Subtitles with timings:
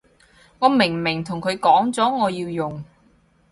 [0.57, 2.83] 我明明同佢講咗我要用